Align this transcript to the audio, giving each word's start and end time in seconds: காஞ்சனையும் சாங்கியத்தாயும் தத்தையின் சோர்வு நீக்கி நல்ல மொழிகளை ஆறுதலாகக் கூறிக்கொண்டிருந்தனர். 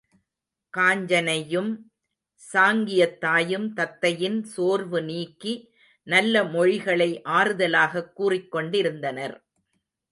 காஞ்சனையும் 0.77 1.69
சாங்கியத்தாயும் 2.53 3.67
தத்தையின் 3.75 4.41
சோர்வு 4.43 5.01
நீக்கி 5.01 5.53
நல்ல 6.03 6.43
மொழிகளை 6.43 7.21
ஆறுதலாகக் 7.25 8.11
கூறிக்கொண்டிருந்தனர். 8.17 9.35